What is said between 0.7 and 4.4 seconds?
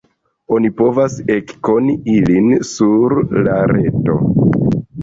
povas ekkoni ilin sur la reto.